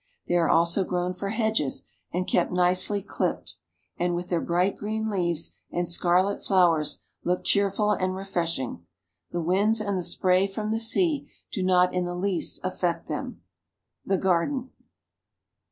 They 0.27 0.33
are 0.35 0.49
also 0.49 0.83
grown 0.83 1.13
for 1.13 1.29
hedges 1.29 1.83
and 2.11 2.25
kept 2.27 2.51
nicely 2.51 3.03
clipped, 3.03 3.57
and 3.99 4.15
with 4.15 4.29
their 4.29 4.41
bright 4.41 4.75
green 4.75 5.11
leaves 5.11 5.55
and 5.71 5.87
scarlet 5.87 6.43
flowers 6.43 7.03
look 7.23 7.43
cheerful 7.43 7.91
and 7.91 8.15
refreshing. 8.15 8.83
The 9.29 9.43
winds 9.43 9.79
and 9.79 9.99
the 9.99 10.03
spray 10.03 10.47
from 10.47 10.71
the 10.71 10.79
sea 10.79 11.29
do 11.51 11.61
not 11.61 11.93
in 11.93 12.05
the 12.05 12.15
least 12.15 12.59
affect 12.63 13.09
them. 13.09 13.41
_The 14.07 14.19
Garden. 14.19 14.71